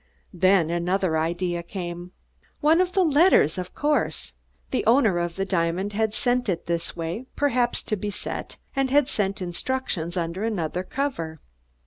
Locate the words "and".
8.75-8.89